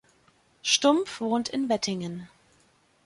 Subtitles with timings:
[0.63, 2.27] Stump wohnt in Wettingen.